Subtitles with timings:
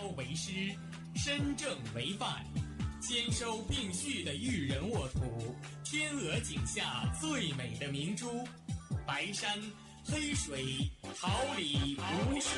[0.00, 0.52] 高为师，
[1.16, 2.46] 身正为范，
[3.00, 8.46] 兼收并蓄的育人沃土，天鹅颈下最美的明珠，
[9.04, 9.60] 白山
[10.04, 10.88] 黑水，
[11.20, 11.96] 桃李
[12.30, 12.48] 无数。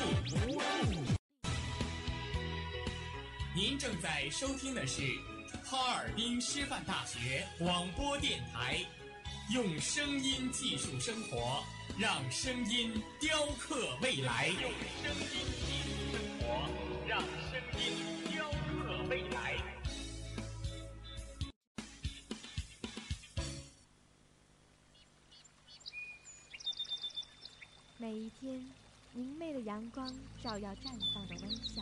[3.55, 5.01] 您正在收听的是
[5.63, 8.77] 哈尔滨师范大学广播电台，
[9.51, 11.63] 用声音技术生活，
[11.97, 14.45] 让声音雕刻未来。
[14.49, 14.71] 用
[15.01, 16.80] 声音技术生活，
[28.11, 28.61] 每一天，
[29.13, 30.05] 明媚的阳光
[30.43, 31.81] 照耀绽放的微笑，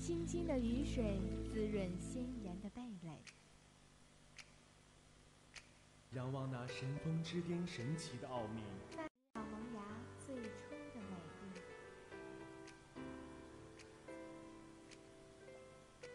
[0.00, 1.18] 清清的雨水
[1.52, 3.18] 滋润鲜艳的蓓蕾。
[6.12, 8.62] 仰望那神峰之巅神奇的奥秘，
[8.96, 9.02] 那
[9.34, 9.82] 小萌芽
[10.24, 11.60] 最初的美丽。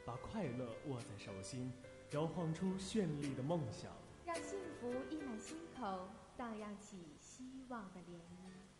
[0.05, 1.73] 把快乐握在手心，
[2.11, 3.91] 摇晃出绚丽的梦想，
[4.25, 8.38] 让幸福溢满心口，荡漾起希望的涟漪。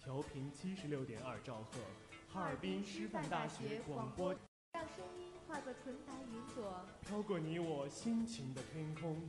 [0.09, 1.79] 调频七十六点二兆赫，
[2.33, 4.33] 哈尔滨师范大学广播，
[4.73, 9.21] 让声音化作纯白云朵，飘过你我心情的天空。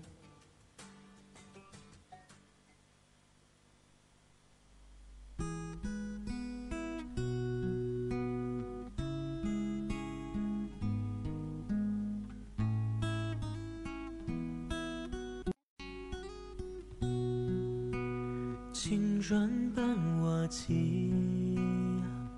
[18.82, 19.84] 青砖伴
[20.22, 21.12] 瓦漆，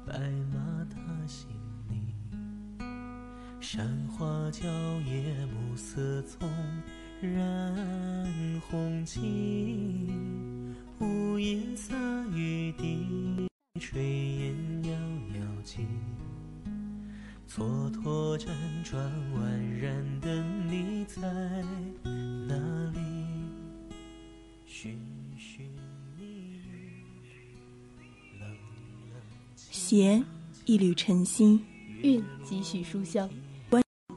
[0.05, 0.19] 白
[0.53, 1.47] 马踏新
[1.89, 2.12] 泥。
[3.61, 4.69] 山花娇
[5.03, 6.51] 叶，暮色葱，
[7.20, 10.11] 染红巾。
[10.98, 11.77] 屋檐
[30.73, 31.61] 一缕晨曦，
[32.01, 33.29] 韵几许书香，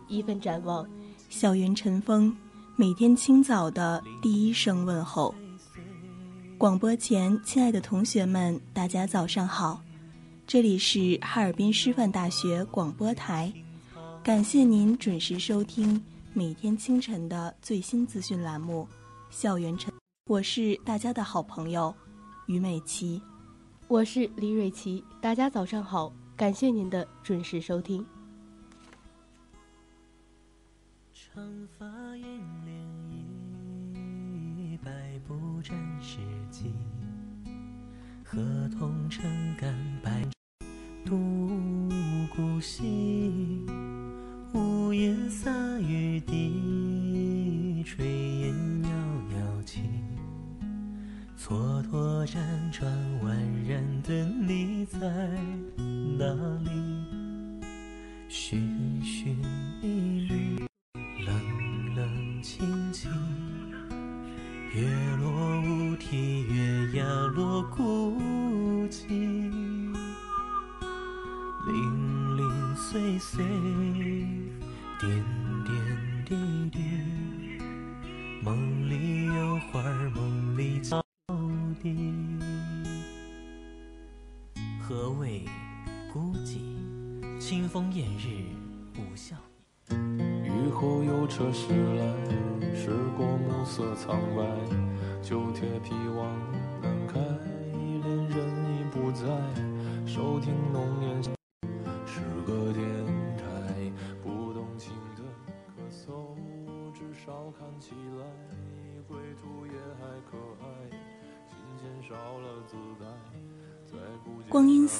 [0.08, 0.88] 一份展望。
[1.28, 2.34] 校园晨风，
[2.78, 5.36] 每天清早的第一声问候。
[6.58, 9.84] 广播前，亲爱的同学们，大家早上好，
[10.48, 13.52] 这里是哈尔滨师范大学广播台，
[14.24, 16.02] 感谢您准时收听
[16.32, 18.88] 每天清晨的最新资讯栏目
[19.30, 19.94] 《校园晨》，
[20.28, 21.94] 我是大家的好朋友
[22.46, 23.22] 于美琪。
[23.90, 28.06] 我是李瑞琪，大家早上好，感谢您的准时收听。
[31.14, 31.42] 长
[31.80, 31.86] 发
[32.18, 32.28] 燕
[32.66, 32.70] 涟
[33.94, 34.92] 漪，百
[35.26, 36.18] 步沾湿
[36.52, 36.74] 迹。
[38.22, 38.38] 河
[38.78, 39.24] 童撑
[39.56, 40.28] 杆摆
[41.06, 41.18] 渡
[42.36, 43.66] 孤溪，
[44.54, 45.50] 屋檐洒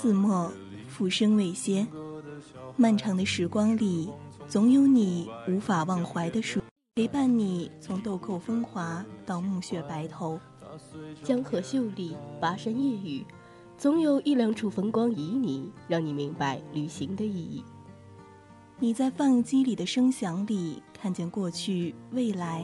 [0.06, 0.54] 似墨，
[0.88, 1.84] 浮生未歇。
[2.78, 4.08] 漫长的时光里，
[4.48, 6.62] 总有你无法忘怀的书，
[6.94, 10.40] 陪伴你从豆蔻风华到暮雪白头。
[11.24, 13.26] 江河秀丽，跋山夜雨，
[13.80, 17.64] 总有一两处风光旖旎，让你明白旅行的意义。
[18.78, 22.64] 你在放映机里的声响里看见过去、未来，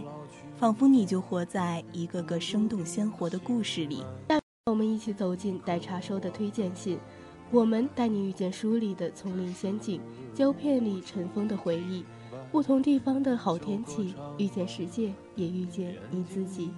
[0.59, 4.03] 仿佛你就活在一个个生动鲜活的故事里。
[4.27, 4.39] 让
[4.73, 6.99] 我们一起走进待查收的推荐信，
[7.53, 9.99] 我们带你遇见书里的丛林仙境，
[10.33, 12.05] 胶片里尘封的回忆，
[12.49, 16.71] 不同地方的好天气，遇见世界，也遇见你自己。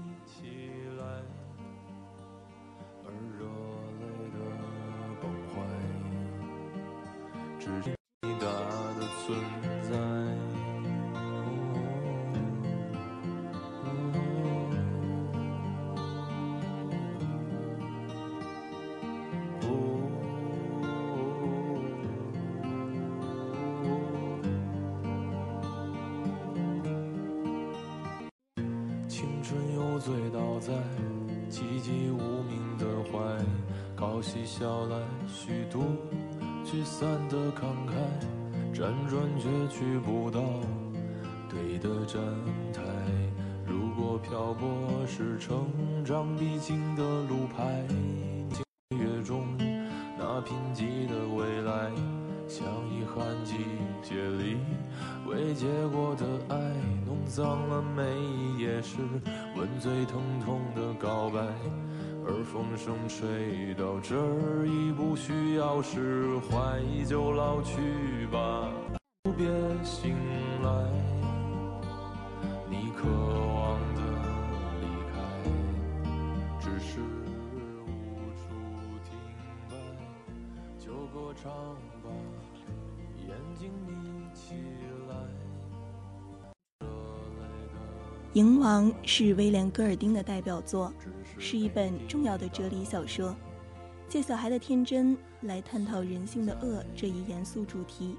[62.85, 68.69] 风吹到这儿，已不需要释怀，就老去吧，
[69.37, 69.47] 别
[69.85, 70.13] 醒
[70.61, 70.69] 来。
[72.69, 74.01] 你渴望的
[74.81, 75.15] 离开，
[76.59, 77.87] 只是无
[78.35, 78.51] 处
[79.05, 79.15] 停
[79.69, 79.71] 摆。
[80.77, 81.49] 就歌唱
[82.03, 82.11] 吧，
[83.25, 83.93] 眼睛眯
[84.33, 84.55] 起
[85.07, 85.15] 来。
[88.33, 90.91] 《蝇王》是威廉·戈尔丁的代表作，
[91.37, 93.35] 是一本重要的哲理小说，
[94.09, 98.15] 借小孩的天真来探讨人性的恶这一严肃主题。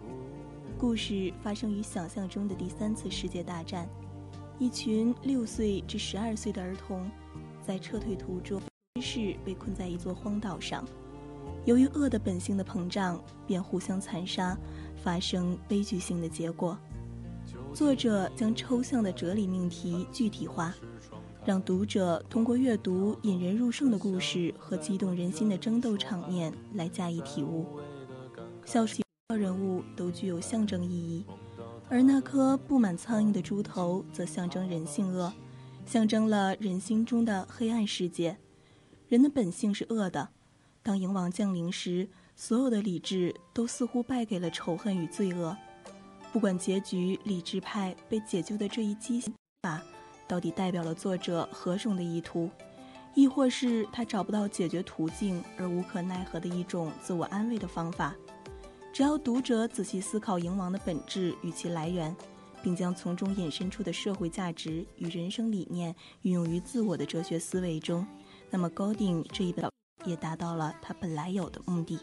[0.78, 3.88] 故事发生于想象中的第三次世界大战，
[4.61, 7.11] 一群六岁至十二岁的儿童
[7.61, 8.62] 在撤退途中，
[8.94, 10.84] 于是被困在一座荒岛上。
[11.64, 14.56] 由于恶的本性的膨胀，便互相残杀，
[15.02, 16.78] 发生悲剧性的结果。
[17.75, 20.73] 作者将抽象的哲理命题具体化，
[21.44, 27.67] 让读者通过阅读引人入胜的故事和激动人心的争斗场面来加以体悟。
[28.65, 29.03] 小说
[29.37, 31.25] 人物都具有象征意义，
[31.88, 35.32] 而那颗布满苍蝇的猪头则象征人性恶，
[35.85, 38.37] 象征了人心中的黑暗世界。
[39.09, 40.29] 人的本性是恶的，
[40.81, 45.56] 当蝇王降临时，所有的理智都似乎败给了仇恨与罪恶。
[46.34, 49.22] 不管结局，理智派被解救的这一激
[49.62, 49.81] 法，
[50.26, 52.50] 到底代表了作者何种的意图，
[53.14, 58.16] 亦或是他找不到解决途径而无可奈何的一种自我安慰的方法？
[58.92, 62.14] 只要读者仔细思考蝇王的本质与其来源，
[62.64, 68.04] 并将从中引申出的社会价值与人生理念运用于自我的哲学思维中，
[68.50, 69.70] 那么高定这一本
[70.04, 72.00] 也达到了他本来有的目的。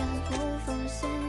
[0.00, 1.19] 想不奉献。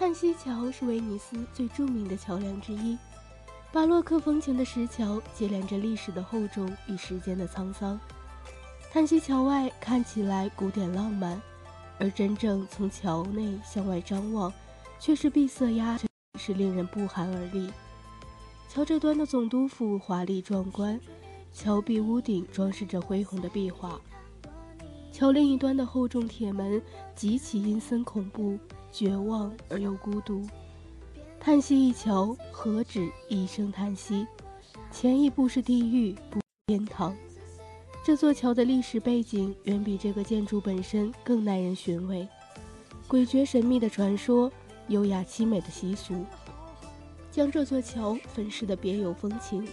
[0.00, 2.96] 叹息桥是威尼斯最著名的桥梁之一，
[3.70, 8.00] 巴洛克风情的石桥接连着历史的厚重与时间的沧桑。
[8.90, 11.38] 叹息桥外看起来古典浪漫，
[11.98, 14.50] 而真正从桥内向外张望，
[14.98, 17.70] 却是闭塞压沉，是令人不寒而栗。
[18.70, 20.98] 桥这端的总督府华丽壮观，
[21.52, 24.00] 桥壁屋顶装饰着恢宏的壁画；
[25.12, 26.82] 桥另一端的厚重铁门
[27.14, 28.58] 极其阴森恐怖。
[28.92, 30.46] 绝望而又孤独，
[31.38, 34.26] 叹息一桥，何止一声叹息？
[34.90, 37.16] 前一步是地狱，不天堂。
[38.04, 42.26] 这座桥的历史背景远比这个建筑本身更耐人寻味。
[43.08, 44.50] 诡谲神秘的传说，
[44.88, 46.24] 优雅凄美的习俗，
[47.30, 49.66] 将这座桥粉饰的别有风情。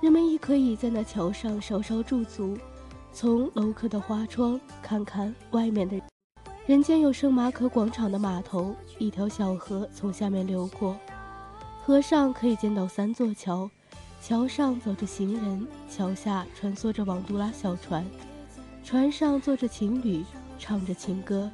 [0.00, 2.56] 人们亦可以在那桥上稍稍驻足，
[3.12, 6.00] 从楼阁的花窗看看外面的
[6.66, 10.96] 人间，有圣马可广场的码头，一条小河从下面流过，
[11.82, 13.70] 河上可以见到三座桥，
[14.18, 18.02] 桥上走着行人，桥下穿梭着网杜拉小船，
[18.82, 20.24] 船上坐着情侣，
[20.58, 21.50] 唱着情歌。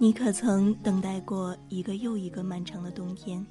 [0.00, 3.44] 你可曾等待过一个又一个漫长的冬天？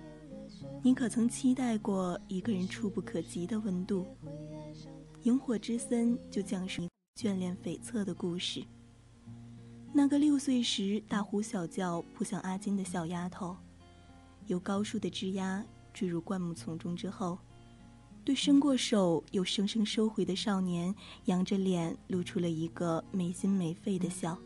[0.81, 4.07] 你可曾期待过一个人触不可及的温度？
[5.23, 6.89] 萤火之森就讲述你
[7.19, 8.63] 眷恋悱恻的故事。
[9.91, 13.53] 那个六岁时大呼小叫扑向阿金的小丫头，
[14.45, 15.61] 由高树的枝丫
[15.93, 17.37] 坠入灌木丛中之后，
[18.23, 24.37] 对伸过手又生生收回的少年，扬着脸露出了一个没心没肺的笑。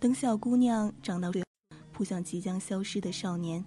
[0.00, 1.32] 等小姑娘长到，
[1.92, 3.64] 扑向即将消失的少年，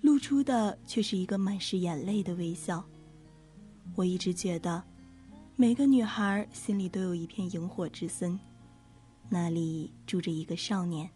[0.00, 2.84] 露出的却是一个满是眼泪的微笑。
[3.96, 4.80] 我一直觉得，
[5.56, 8.38] 每个女孩心里都有一片萤火之森，
[9.28, 11.10] 那里住着一个少年。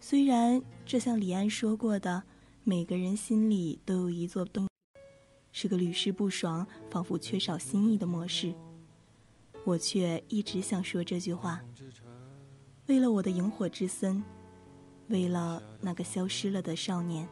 [0.00, 2.22] 虽然这像李安说过的，
[2.64, 4.66] 每个人心里都有一座洞，
[5.52, 8.54] 是个屡试不爽、仿佛缺少新意的模式，
[9.64, 11.60] 我却一直想说这句话。
[12.88, 14.24] 为了我的萤火之森，
[15.08, 17.28] 为了那个消失了的少年，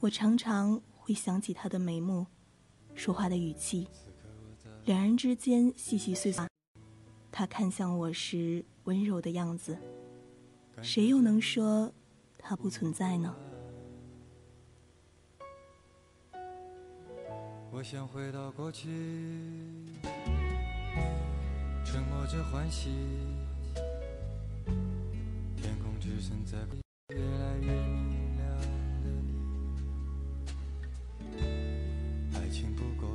[0.00, 2.26] 我常常会想起他的眉目，
[2.96, 3.86] 说话的语气，
[4.86, 6.44] 两人之间细细碎碎，
[7.30, 9.78] 他看向我时温柔的样子，
[10.82, 11.92] 谁又能说
[12.36, 13.32] 他不存在呢？
[17.70, 18.88] 我想回到过去，
[21.84, 22.90] 沉默着欢喜。
[26.44, 26.58] 在
[27.08, 28.46] 越来越明亮
[29.02, 29.06] 的
[31.18, 31.24] 你，
[32.36, 33.08] 爱情不过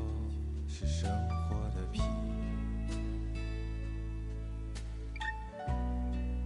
[0.67, 2.01] 是生活的皮，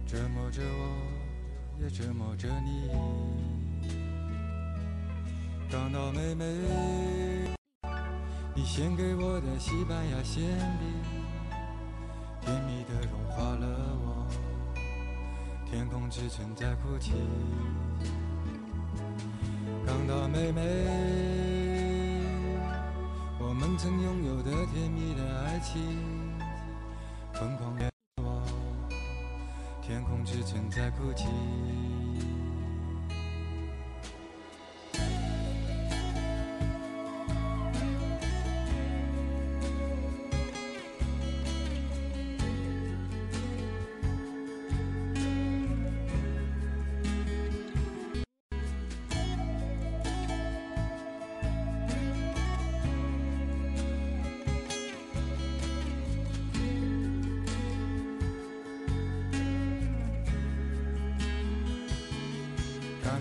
[0.06, 2.90] 折磨着我，也折磨着你。
[5.70, 6.44] 港岛妹妹，
[8.54, 10.44] 你献给我的西班牙馅
[10.78, 10.86] 饼，
[12.42, 13.66] 甜蜜的融化了
[14.03, 14.03] 我。
[15.74, 17.14] 天空之城在哭泣，
[19.84, 20.62] 港岛妹妹，
[23.40, 25.82] 我们曾拥有的甜蜜的爱情，
[27.32, 27.90] 疯狂的
[28.22, 28.40] 我，
[29.82, 31.26] 天空之城在哭泣。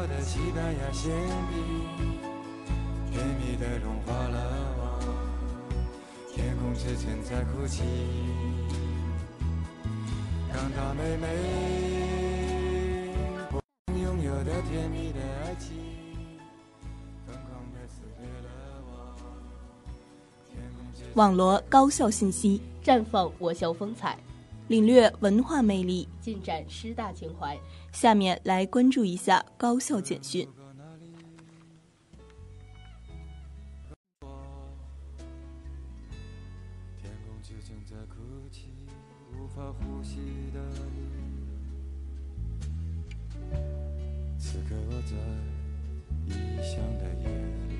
[0.00, 1.10] 我的西班牙馅
[1.50, 1.58] 饼，
[3.10, 4.38] 甜蜜的融化了
[4.78, 5.02] 我，
[6.32, 7.82] 天空之城在哭泣。
[10.54, 11.26] 港岛妹妹，
[13.50, 13.60] 我
[13.92, 15.74] 们拥有的甜蜜的爱情，
[17.26, 18.48] 疯狂的撕裂了
[18.86, 19.18] 我，
[21.14, 24.16] 网罗高校信息，绽放我校风采，
[24.68, 26.08] 领略文化魅力。
[26.20, 27.58] 尽展师大情怀。
[27.92, 30.46] 下面来关注一下高校简讯。
[37.00, 38.14] 天空之城在哭
[38.50, 38.68] 泣，
[39.32, 40.16] 无法呼吸
[40.52, 40.60] 的
[40.94, 40.98] 你。
[44.38, 45.16] 此刻我在
[46.26, 47.26] 异乡的夜
[47.68, 47.74] 里，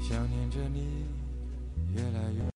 [0.00, 1.06] 想念着你，
[1.94, 2.49] 越来越。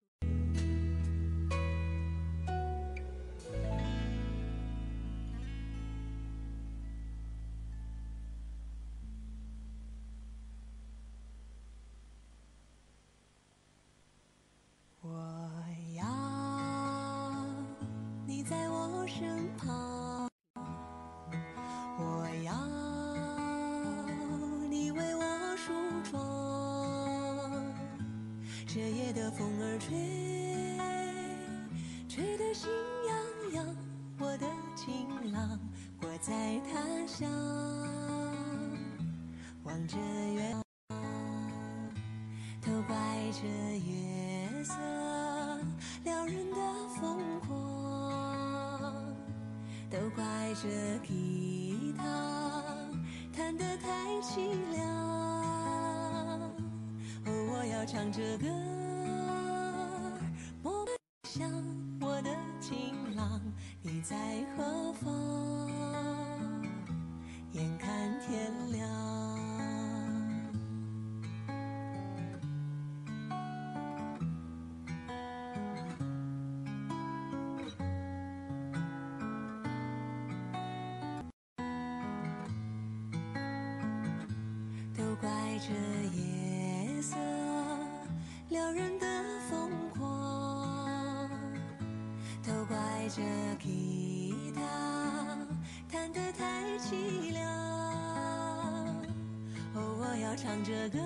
[19.06, 20.28] 身旁，
[21.98, 22.52] 我要
[24.68, 25.72] 你为我梳
[26.10, 26.12] 妆。
[28.66, 29.94] 这夜的风儿吹，
[32.08, 32.70] 吹得心
[33.06, 33.16] 痒
[33.52, 33.76] 痒。
[34.18, 35.60] 我的情郎，
[36.00, 37.30] 我在他乡，
[39.64, 39.96] 望着
[58.16, 58.73] 这个
[92.46, 92.76] 都怪
[93.08, 93.22] 这
[93.62, 94.60] 吉他
[95.90, 97.42] 弹得太凄凉。
[99.74, 100.98] 哦，我要唱着歌，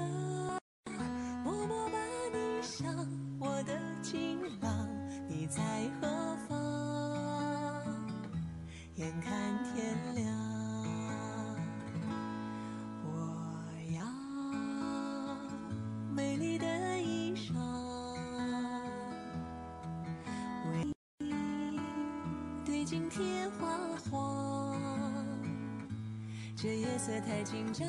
[26.99, 27.87] 色太紧张，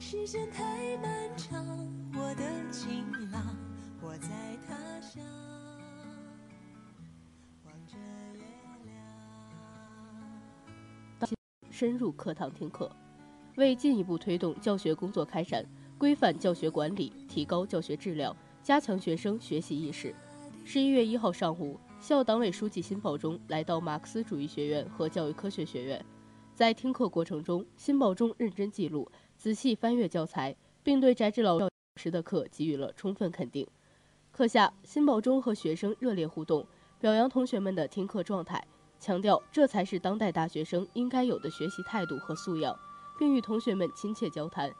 [0.00, 1.64] 时间太漫长。
[2.12, 2.42] 我的
[2.72, 3.56] 情郎，
[4.02, 4.28] 我在
[4.66, 5.22] 他乡，
[11.70, 12.90] 深入课堂听课，
[13.54, 15.64] 为进一步推动教学工作开展，
[15.96, 20.12] 规范教学管理，提高教学质量，加强学生学习意识。
[20.64, 26.04] 十一月一号上午，校党委书记辛保忠来到马克思主义学院和教育科学学院，
[26.56, 31.58] 在听课过程中，辛保忠认真记录，仔细翻阅教材，并对翟志老
[31.96, 33.68] 师的课给予了充分肯定。
[34.32, 36.66] 课下，辛保忠和学生热烈互动，
[36.98, 38.66] 表扬同学们的听课状态，
[38.98, 42.74] 强调这才是当代大学生应该有的学习态度和素养，
[43.18, 44.72] 并与同学们亲切交谈，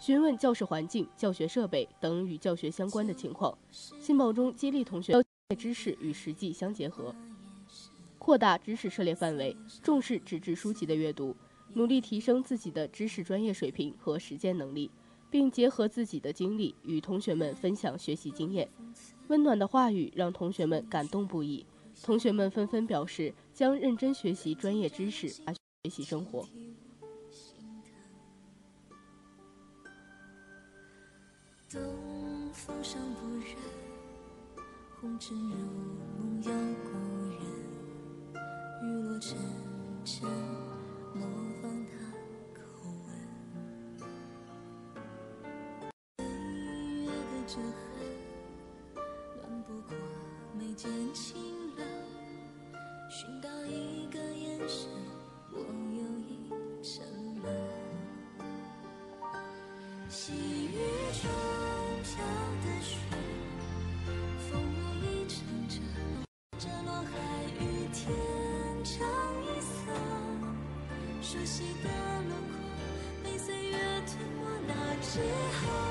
[0.00, 3.54] 询问教室环境、教学设备等与教学相关的情况。
[3.70, 5.22] 信报中激励同学
[5.58, 7.14] 知识与实际相结合，
[8.18, 11.36] 扩大知识涉猎范围，重视纸质书籍的阅读，
[11.74, 14.90] 努力提升自己的知识专业水平和实践能力，
[15.30, 18.68] 并结合自己的经历与同学们分享学习经验。
[19.28, 21.64] 温暖的话语让同学们感动不已，
[22.02, 26.46] 同学们纷纷表示将认真学习专业知识，学习生活。
[31.68, 31.82] 东
[32.52, 33.56] 风尚不忍，
[35.00, 35.56] 红尘如
[36.18, 37.05] 梦要故人。
[39.16, 39.38] 雨落沉
[40.04, 40.28] 沉，
[41.14, 41.26] 模
[41.62, 41.92] 仿他
[42.52, 42.60] 口
[43.06, 43.08] 吻。
[46.18, 46.26] 岁
[47.02, 48.94] 月的折痕，
[49.36, 49.90] 暖不过
[50.52, 51.34] 眉间清
[51.76, 51.80] 冷。
[53.08, 53.48] 寻到
[75.16, 75.85] 之后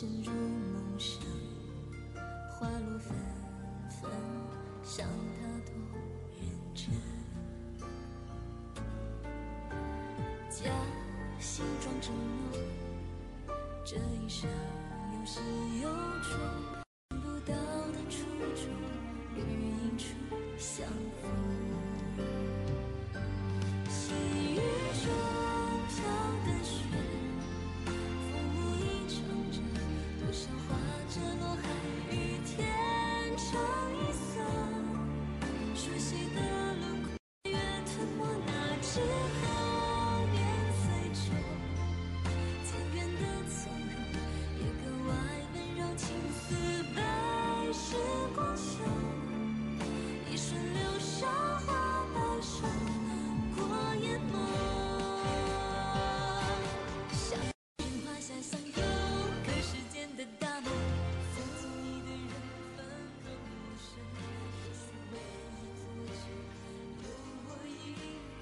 [0.00, 1.20] 深入梦乡，
[2.52, 3.16] 花落纷
[4.00, 4.08] 纷，
[4.84, 5.72] 想他多
[6.38, 6.86] 认真。
[10.48, 10.70] 假
[11.40, 14.48] 心装着梦，这一生
[15.14, 15.40] 有始
[15.82, 15.88] 有
[16.22, 16.38] 终，
[17.10, 18.22] 看不到的初
[18.54, 18.70] 衷，
[19.34, 20.14] 绿荫处
[20.56, 20.86] 相
[21.20, 21.57] 逢。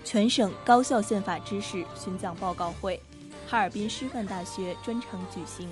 [0.07, 3.03] 全省高校宪法知识巡讲报告会，
[3.49, 5.69] 哈尔滨师范大学专场举行。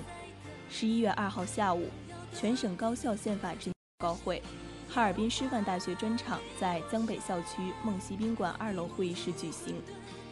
[0.69, 1.89] 十一月二号下午，
[2.33, 4.43] 全省高校宪法知报告会，
[4.89, 9.81] 哈尔滨师范大学专场在江北校区梦溪宾馆二楼会议室举行。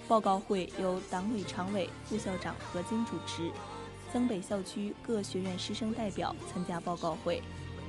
[0.05, 3.49] 报告会由党委常委、副校长何晶主持。
[4.13, 7.41] 江北校区各学院师生代表参加报告会。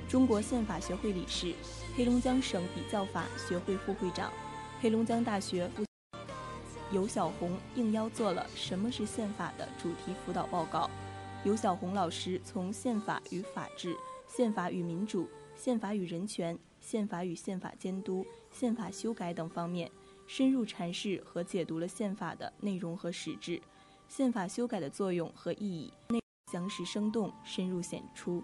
[0.08, 1.52] 中国宪法学会理事，
[1.96, 4.30] 黑龙江省比较法学会副会长，
[4.80, 5.84] 黑龙江大学副。
[6.94, 10.88] 尤小红应邀做了《什么是宪法》的主题辅导报告。
[11.42, 13.96] 尤小红老师从宪法与法治、
[14.28, 19.90] 宪法与民主、宪法与人权、宪法与宪法监督、宪法修改等方面，
[20.28, 23.60] 深入阐释和解读了宪法的内容和实质，
[24.08, 26.20] 宪法修改的作用和意义，内
[26.52, 28.40] 详实生动、深入显出，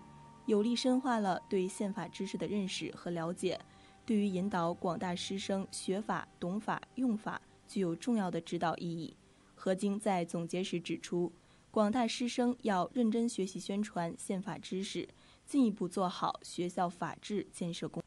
[0.46, 3.60] 有力深化了对宪法知识的认识和了解，
[4.04, 7.40] 对于引导广大师生学法、懂法、用法。
[7.70, 9.16] 具有重要的指导意义。
[9.54, 11.32] 何晶在总结时指出，
[11.70, 15.08] 广大师生要认真学习宣传宪法知识，
[15.46, 18.02] 进一步做好学校法治建设工。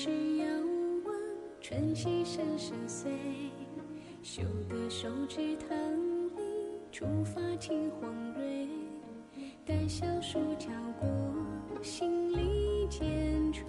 [0.00, 0.46] 是遥
[1.06, 1.14] 望，
[1.60, 3.10] 春溪声声碎。
[4.22, 5.76] 修得手指棠
[6.36, 6.42] 梨，
[6.92, 8.68] 初发青黄蕊。
[9.66, 13.64] 待小树跳过，心里渐垂。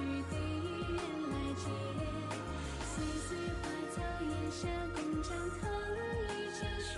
[0.00, 0.32] 事，只对
[0.88, 0.98] 缘
[1.30, 1.64] 来结。
[2.86, 2.92] 岁
[3.28, 5.28] 岁花草檐下，共将
[5.60, 5.60] 棠
[6.26, 6.90] 梨见雪。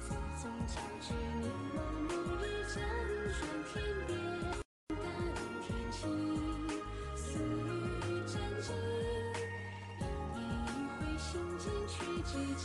[0.00, 0.06] 匆
[0.38, 1.04] 匆将至，
[1.40, 1.76] 凝眸
[2.08, 2.70] 暮日辗
[3.38, 3.40] 转
[3.72, 3.74] 天
[4.06, 4.10] 边。
[4.88, 4.96] 淡
[5.66, 6.00] 天晴，
[7.16, 8.66] 素雨沾襟。
[9.98, 10.00] 一
[10.34, 12.64] 念一回心间，却只见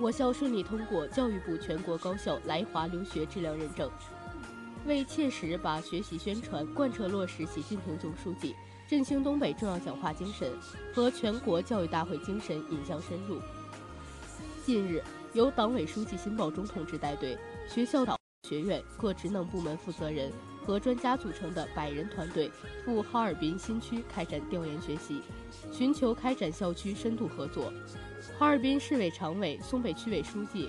[0.00, 3.90] 我校顺利通过教育部全国高校来华留学质量认证。
[4.86, 8.56] 为切实把学习宣传贯彻落实习近平总书记
[8.88, 10.50] 振兴东北重要讲话精神
[10.94, 13.38] 和全国教育大会精神引向深入，
[14.64, 15.02] 近日，
[15.34, 17.36] 由党委书记辛保忠同志带队，
[17.68, 18.16] 学校导
[18.48, 20.32] 学院各职能部门负责人
[20.64, 22.50] 和专家组成的百人团队
[22.86, 25.20] 赴哈尔滨新区开展调研学习，
[25.70, 27.70] 寻求开展校区深度合作。
[28.38, 30.68] 哈尔滨市委常委、松北区委书记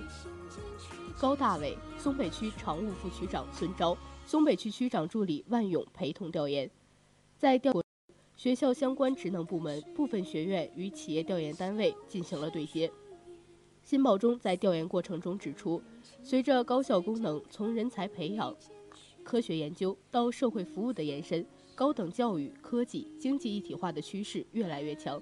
[1.18, 6.70] 高大伟、松北区常务副区长孙钊、松北区区长助理万勇陪同调研。
[7.38, 7.74] 在调
[8.36, 12.92] 学校相关职能部门、部分学院与企业调研单位进行了对接。
[13.84, 15.82] 辛保忠在调研过程中指出，
[16.22, 18.56] 随着高校功能从人才培养、
[19.24, 25.22] 科学研究到社会服务的延伸，高等教育、科技、经济一体化的趋势越来越强。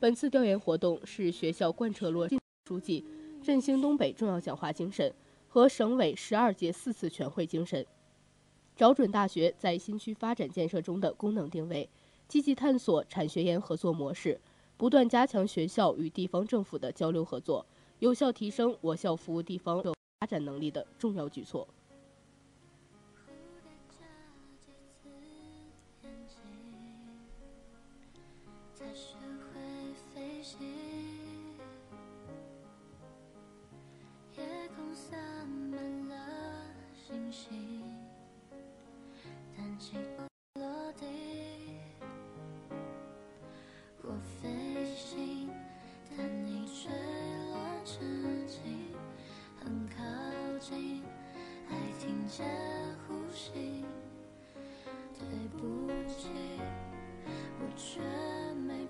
[0.00, 2.36] 本次调研活动是学校贯彻落实
[2.68, 3.04] 书记
[3.42, 5.12] 振兴东北重要讲话精神
[5.48, 7.86] 和省委十二届四次全会精神，
[8.74, 11.88] 找准大学在新区发展建设中的功能定位，
[12.26, 14.40] 积极探索产学研合作模式，
[14.76, 17.64] 不断加强学校与地方政府的交流合作，
[18.00, 19.80] 有效提升我校服务地方
[20.18, 21.68] 发展能力的重要举措。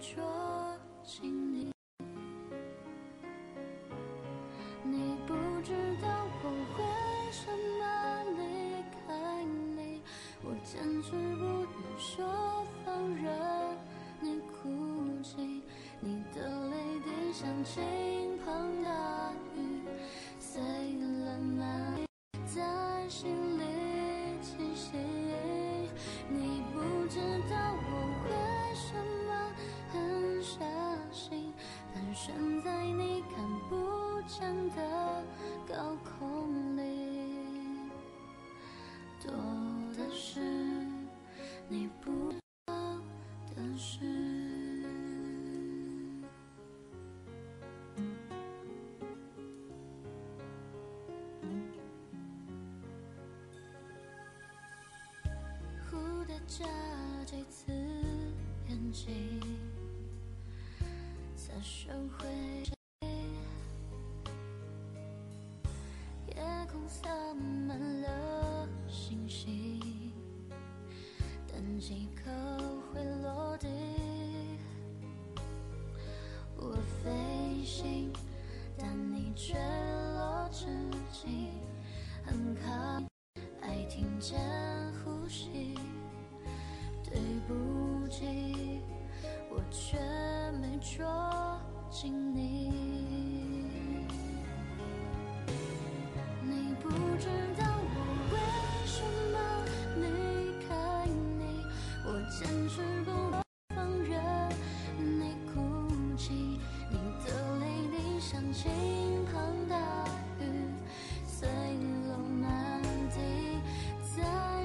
[0.04, 0.22] 说，
[1.02, 1.72] 请你，
[4.82, 6.06] 你不知道
[6.42, 6.80] 我为
[7.32, 7.82] 什么
[8.36, 8.42] 离
[8.92, 9.08] 开
[9.74, 10.02] 你，
[10.42, 12.12] 我坚持不能说
[12.84, 13.24] 放任
[14.20, 14.68] 你哭
[15.22, 15.62] 泣，
[16.00, 17.82] 你的泪滴像倾
[18.44, 18.90] 盆大
[56.46, 56.64] 眨
[57.24, 57.72] 几次
[58.68, 59.40] 眼睛，
[61.36, 62.73] 才学会。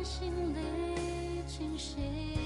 [0.03, 2.38] 心里清晰。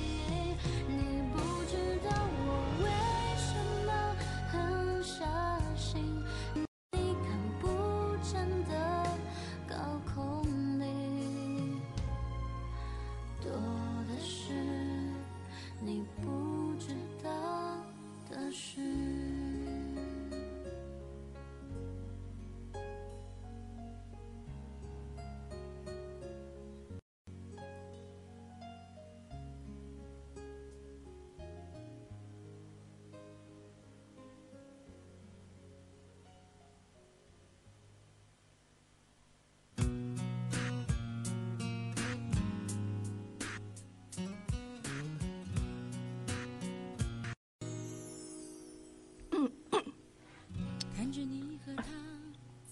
[51.13, 51.83] 着你和他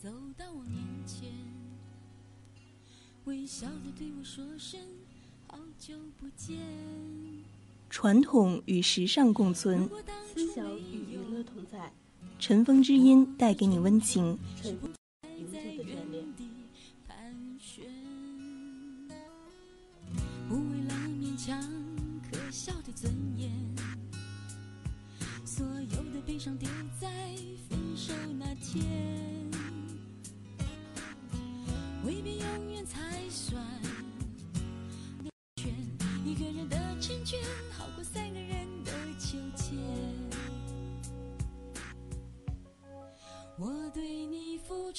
[0.02, 1.30] 走到我面前，
[3.26, 4.80] 微笑的对我说声
[5.46, 6.58] 好久不见。
[7.88, 9.88] 传统与时尚共存，
[10.34, 11.94] 思想与娱乐同在，
[12.40, 14.40] 尘封之音带给你温情。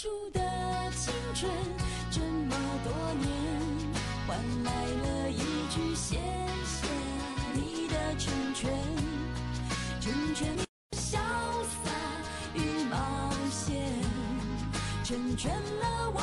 [0.02, 0.40] 出的
[0.96, 1.48] 青春
[2.10, 3.30] 这么多年，
[4.26, 5.38] 换来了一
[5.70, 6.16] 句谢
[6.66, 6.88] 谢
[7.54, 8.68] 你的成全，
[10.00, 10.64] 成全你
[10.98, 11.20] 潇
[11.84, 11.92] 洒
[12.52, 13.80] 与冒险，
[15.04, 16.20] 成全了我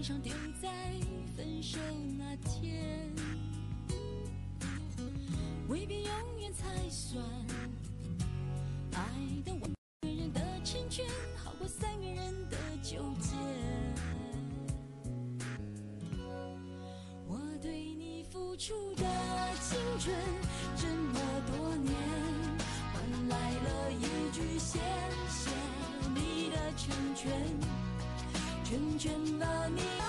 [0.00, 0.32] 悲伤丢
[0.62, 0.70] 在
[1.36, 1.78] 分手
[2.16, 3.12] 那天，
[5.68, 7.22] 未必永远才算
[8.94, 9.02] 爱
[9.44, 9.70] 的完。
[10.00, 11.04] 一个人的成全，
[11.36, 13.36] 好过三个人的纠结。
[17.28, 19.04] 我对你付出的
[19.60, 20.16] 青春
[20.76, 21.92] 这么多年，
[22.94, 24.78] 换来了一句谢
[25.28, 25.50] 谢
[26.14, 27.30] 你的成全，
[29.00, 29.99] 倦了你。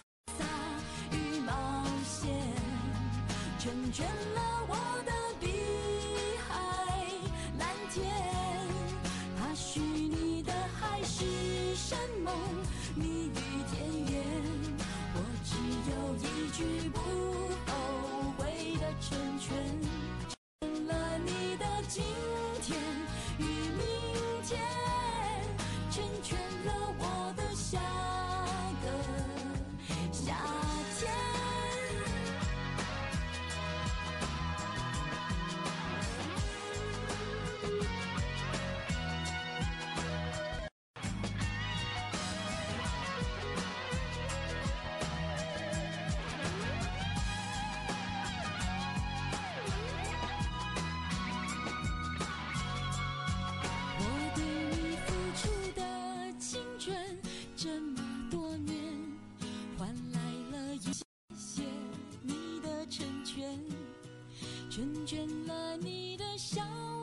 [64.72, 66.61] 成全了你的潇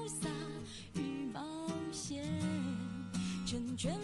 [0.09, 0.27] 洒
[0.95, 2.25] 与冒险，
[3.45, 3.95] 成全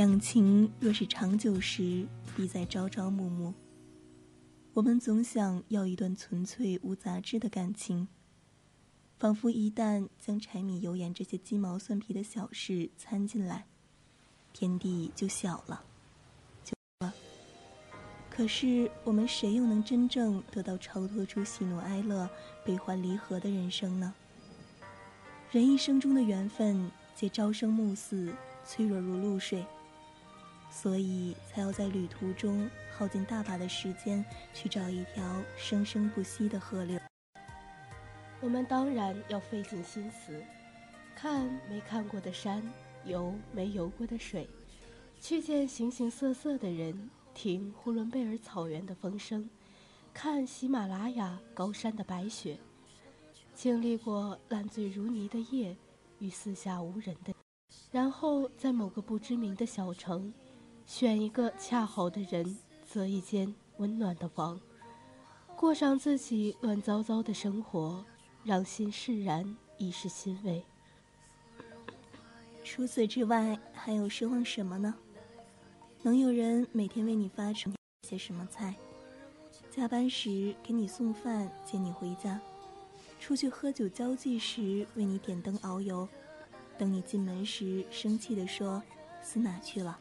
[0.00, 3.52] 两情若是长久时，必在朝朝暮暮。
[4.72, 8.08] 我们总想要一段纯粹无杂质的感情，
[9.18, 13.66] 仿佛一旦将柴米油盐这些鸡毛蒜皮的小事掺进来，
[14.54, 15.84] 天地就小了，
[16.64, 17.12] 就了。
[18.30, 22.26] 可是我们谁又能真正得到超脱出喜怒哀乐、
[22.64, 24.14] 悲欢离合的人生呢？
[25.50, 28.32] 人一生中的缘分，皆朝生暮死，
[28.64, 29.62] 脆弱如露水。
[30.70, 36.98] 所以才要在旅途中耗尽大把的时间，去找一条生生不息的河流。
[38.40, 40.42] 我们当然要费尽心思，
[41.14, 42.62] 看没看过的山，
[43.04, 44.48] 游没游过的水，
[45.20, 49.50] 去见形形色色的人，听呼伦贝尔草原的风声，
[50.14, 52.58] 看喜马拉雅高山的白雪，
[53.54, 55.76] 经历过烂醉如泥的夜
[56.20, 57.34] 与四下无人的，
[57.90, 60.32] 然后在某个不知名的小城。
[60.90, 64.60] 选一个恰好的人，择一间温暖的房，
[65.54, 68.04] 过上自己乱糟糟的生活，
[68.42, 70.60] 让心释然，已是欣慰。
[72.64, 74.92] 除此之外，还有奢望什么呢？
[76.02, 77.72] 能有人每天为你发成
[78.08, 78.74] 些什么菜？
[79.70, 82.36] 加班时给你送饭，接你回家；
[83.20, 86.04] 出去喝酒交际时为你点灯熬油；
[86.76, 88.82] 等你进门时生气地说
[89.22, 89.96] ：“死哪去了？”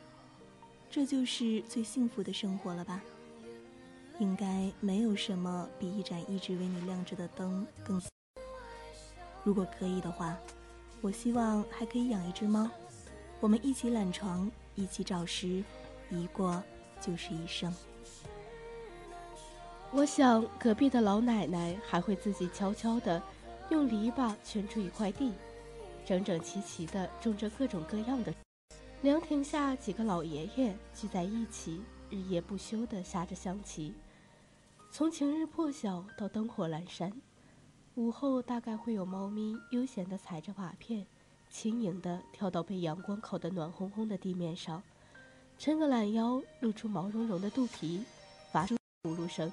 [0.89, 3.01] 这就是最幸福的生活了吧？
[4.17, 8.01] 应该没有什么比一盏一直为你亮着的灯更。
[9.43, 10.35] 如果可以的话，
[10.99, 12.69] 我希望还可以养一只猫，
[13.39, 15.63] 我们一起懒床，一起找食，
[16.09, 16.61] 一过
[16.99, 17.73] 就是一生。
[19.91, 23.21] 我想隔壁的老奶奶还会自己悄悄地
[23.69, 25.31] 用篱笆圈出一块地，
[26.03, 28.33] 整整齐齐地种着各种各样的。
[29.01, 33.93] 凉亭下，几个老爷爷聚在一起，日夜不休地下着象棋。
[34.91, 37.09] 从晴日破晓到灯火阑珊，
[37.95, 41.07] 午后大概会有猫咪悠闲地踩着瓦片，
[41.49, 44.83] 轻盈地跳到被阳光烤得暖烘烘的地面上，
[45.57, 48.03] 抻个懒腰，露出毛茸茸的肚皮，
[48.51, 49.49] 发出咕噜声。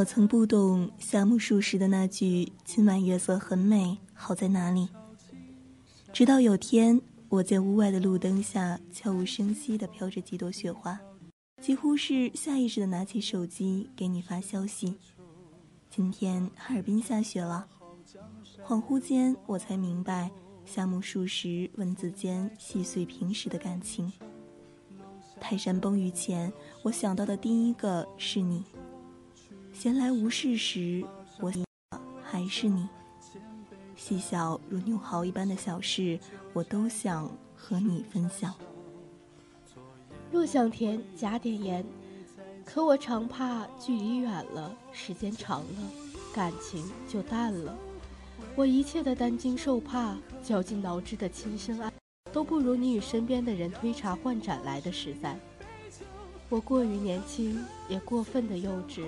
[0.00, 4.88] 我曾不懂夏目漱石的那句“今晚月色很美，好在哪里”。
[6.10, 6.98] 直到有天，
[7.28, 10.98] 我在屋外的路灯下悄无声息地飘着几朵雪花，
[11.60, 14.96] 几乎是下意识地拿起手机给你发消息。
[15.90, 17.68] 今天哈尔滨下雪了。
[18.64, 20.30] 恍惚间，我才明白
[20.64, 24.10] 夏目漱石文字间细碎平实的感情。
[25.38, 26.50] 泰山崩于前，
[26.84, 28.64] 我想到的第一个是你。
[29.80, 31.02] 闲来无事时，
[31.40, 31.50] 我
[32.22, 32.86] 还是你。
[33.96, 36.20] 细小如牛毫一般的小事，
[36.52, 38.54] 我都想和你分享。
[40.30, 41.82] 若想甜，加点盐。
[42.62, 45.90] 可我常怕距离远了，时间长了，
[46.34, 47.74] 感情就淡了。
[48.56, 51.90] 我一切的担惊受怕，绞尽脑汁的亲身爱，
[52.30, 55.40] 都不如你与身边的人推茶换盏来的实在。
[56.50, 59.06] 我过于年轻，也过分的幼稚，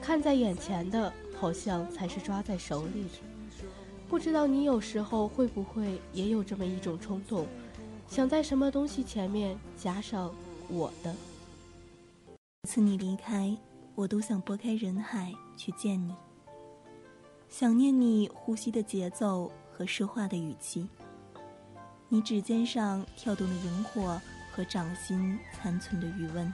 [0.00, 3.66] 看在眼前的，好像才是抓在手里的。
[4.08, 7.46] 不知道你有时候会不会也有这么一种冲动，
[8.06, 10.32] 想在什么东西前面加上
[10.68, 11.14] 我的。
[12.62, 13.56] 每次你离开，
[13.94, 16.14] 我都想拨开人海去见你。
[17.48, 20.86] 想念你呼吸的节奏和说话的语气，
[22.08, 24.20] 你指尖上跳动的萤火
[24.52, 26.52] 和掌心残存的余温。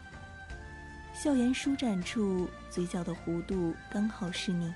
[1.13, 4.73] 笑颜舒展处，嘴角的弧度刚好是你。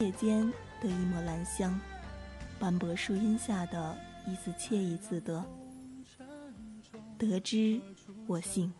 [0.00, 0.50] 夜间
[0.82, 1.80] 的一抹兰香，
[2.58, 3.96] 斑驳树荫下的
[4.26, 5.44] 一丝惬意自得。
[7.18, 7.80] 得知
[8.26, 8.72] 我幸，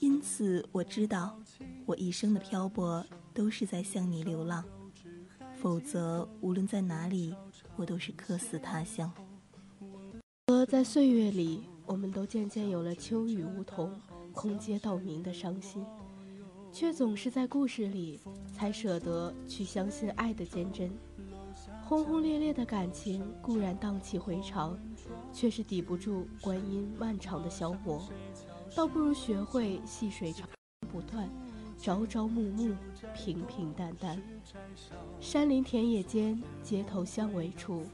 [0.00, 1.38] 因此我知道，
[1.86, 3.04] 我一生的漂泊。
[3.32, 4.62] 都是在向你流浪，
[5.62, 7.32] 否则无论在哪里，
[7.76, 9.10] 我都是客死他乡。
[10.46, 13.98] 而在岁月里，我们都渐渐有了秋雨梧桐、
[14.32, 15.84] 空阶道明的伤心，
[16.72, 18.20] 却总是在故事里
[18.52, 20.90] 才舍得去相信爱的坚贞。
[21.84, 24.78] 轰轰烈烈的感情固然荡气回肠，
[25.32, 28.02] 却是抵不住观音漫长的消磨，
[28.74, 30.48] 倒不如学会细水长
[30.92, 31.28] 不断。
[31.82, 32.76] 朝朝暮暮，
[33.16, 34.22] 平平淡淡，
[35.18, 37.86] 山林田野间，街头巷尾处，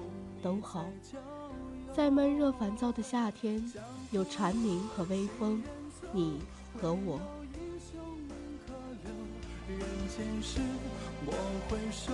[0.43, 0.85] 都好。
[1.95, 3.65] 在闷热烦躁的夏天，
[4.11, 5.63] 有蝉鸣和微风，
[6.13, 6.41] 你
[6.81, 7.21] 和我。
[9.69, 10.61] 人间事，
[11.25, 11.35] 莫
[11.69, 12.13] 回首，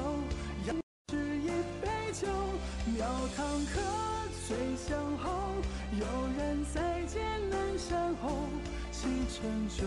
[0.66, 0.74] 要
[1.11, 1.49] 是一
[1.82, 2.26] 杯酒，
[2.97, 3.80] 庙堂客
[4.49, 5.30] 醉相候，
[6.01, 6.07] 有
[6.38, 8.49] 人再见南山后，
[8.90, 9.84] 七成酒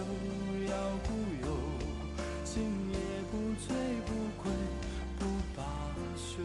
[0.70, 0.74] 要
[1.08, 1.10] 故
[1.41, 1.47] 友。
[2.43, 2.95] 今夜
[3.32, 3.76] 不醉
[4.06, 4.51] 不归
[5.18, 5.26] 不
[5.56, 5.66] 罢
[6.16, 6.38] 休，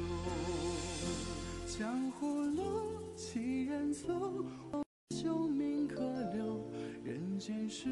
[1.78, 4.08] 江湖路几人走，
[7.40, 7.88] 人间事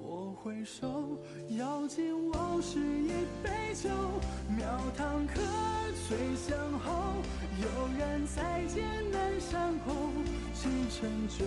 [0.00, 1.18] 莫回首，
[1.48, 3.10] 要尽往事一
[3.42, 3.90] 杯酒。
[4.56, 4.64] 庙
[4.96, 5.40] 堂客
[6.08, 7.16] 醉相候，
[7.60, 7.66] 悠
[7.98, 9.92] 然再见南山后。
[10.54, 11.44] 今晨就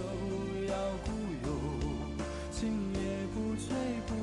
[0.68, 0.76] 要
[1.06, 1.12] 故
[1.48, 1.56] 友，
[2.52, 3.00] 今夜
[3.34, 3.74] 不醉
[4.06, 4.14] 不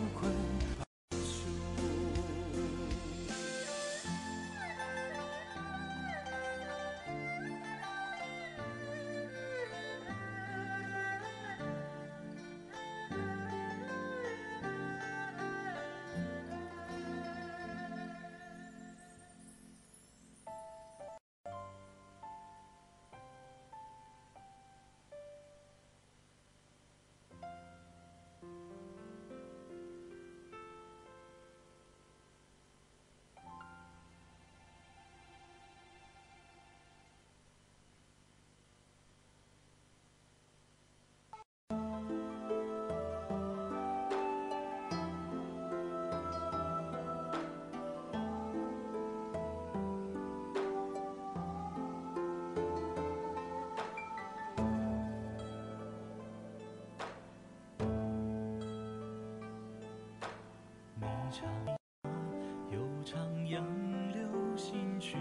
[63.49, 63.65] 杨
[64.13, 65.17] 柳新曲，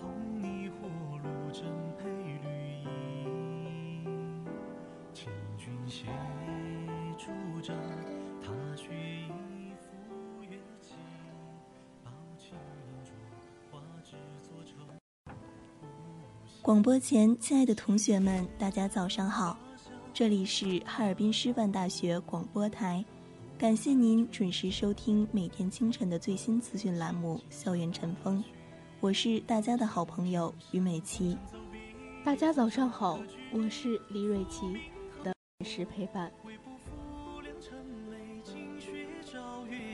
[0.00, 0.10] 红
[0.42, 1.62] 泥火炉正
[1.96, 2.08] 配
[2.42, 2.48] 绿
[2.82, 4.04] 衣，
[5.12, 6.06] 清君携
[7.16, 7.30] 竹
[7.62, 7.76] 杖，
[8.42, 10.94] 踏雪一赴月季，
[12.02, 13.12] 抱琴银镯，
[13.70, 14.74] 花枝作愁。
[16.62, 19.56] 广播前，亲爱的同学们，大家早上好，
[20.12, 23.04] 这里是哈尔滨师范大学广播台。
[23.64, 28.44] 感谢您准时收听每天清晨的最新资讯栏目《校园晨风》，
[29.00, 31.34] 我是大家的好朋友于美琪。
[32.22, 33.18] 大家早上好，
[33.50, 34.76] 我是李瑞琪
[35.22, 35.34] 的
[35.64, 36.30] 时陪伴。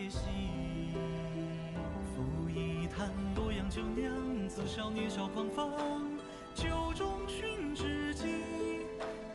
[0.09, 0.19] 喜。
[2.49, 4.13] 一坛洛阳酒酿，
[4.49, 5.71] 自少年少狂放，
[6.57, 6.67] 酒
[6.97, 8.27] 中寻知己。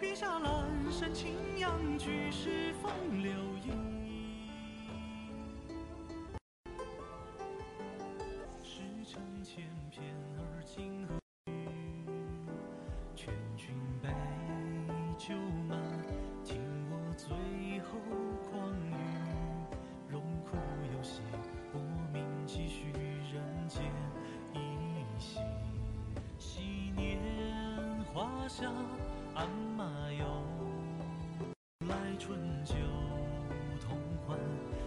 [0.02, 2.92] 月下阑珊轻扬，举世风
[3.24, 3.32] 流
[29.34, 29.84] 鞍马
[30.14, 30.26] 游，
[31.90, 32.74] 来春酒
[33.82, 34.40] 同欢，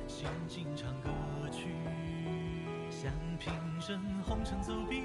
[0.06, 1.10] 新晋唱歌
[1.50, 1.66] 曲。
[2.88, 4.96] 想平生红尘走笔，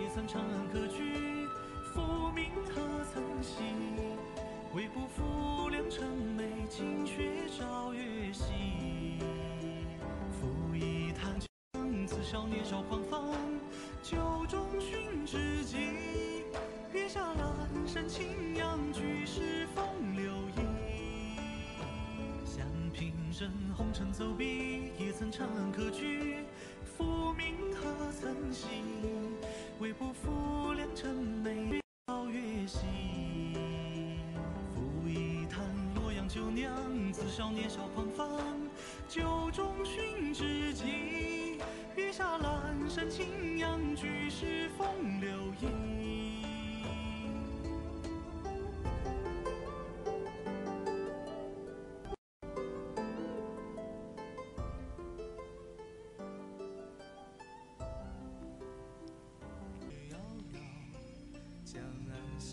[0.00, 1.48] 也算长安客居。
[1.92, 3.64] 浮名何曾惜？
[4.76, 6.06] 为不负良辰
[6.36, 9.18] 美，景却朝月夕。
[10.30, 11.48] 赋一坛酒，
[12.06, 13.32] 自少年少狂放，
[14.04, 15.93] 酒中寻知己。
[18.16, 19.84] 月下阑珊轻扬，举世风
[20.14, 20.60] 流意。
[22.44, 26.36] 想平生红尘走笔，也曾长安客居。
[26.96, 28.66] 浮名何曾惜？
[29.80, 32.78] 为不负良辰美，朝月夕。
[34.74, 35.64] 赴一坛
[35.96, 36.72] 洛阳酒酿，
[37.12, 38.28] 自少年少狂放，
[39.08, 41.58] 酒中寻知己。
[41.96, 44.86] 月下阑珊轻扬，举世风
[45.20, 45.43] 流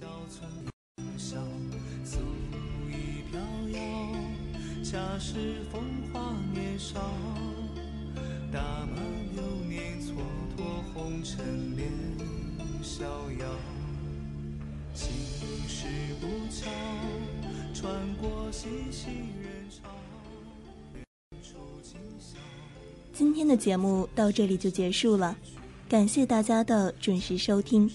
[0.02, 0.50] 小村
[1.16, 1.38] 小，
[2.04, 2.18] 素
[2.90, 3.40] 衣飘
[3.70, 3.80] 摇。
[4.84, 7.00] 恰是风华年少，
[8.52, 8.96] 大马
[9.36, 10.16] 流年蹉
[10.58, 11.88] 跎，红尘恋
[12.82, 13.46] 逍遥。
[14.96, 15.12] 青
[15.68, 15.86] 史
[16.24, 16.68] 无桥，
[17.76, 19.06] 穿过熙熙
[19.40, 19.88] 人潮。
[21.44, 22.40] 处今宵。
[23.14, 25.38] 今天的节目到这里就结束了，
[25.88, 27.88] 感谢大家的准时收听。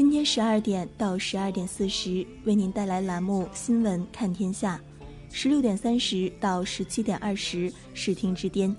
[0.00, 4.80] 今天十二点到十二点四十为您带来栏目《新闻看天下》，
[5.30, 8.74] 十六点三十到十七点二十视听之巅，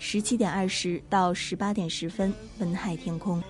[0.00, 3.40] 十七点二十到十八点十分文海天空。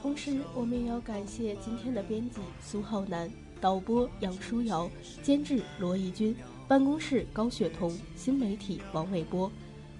[0.00, 3.28] 同时，我们也要感谢今天的编辑苏浩南、
[3.60, 4.88] 导播杨舒瑶、
[5.20, 6.32] 监制罗义军、
[6.68, 9.50] 办公室高雪彤、新媒体王伟波。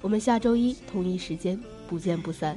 [0.00, 2.56] 我们下周一同一时间不见不散。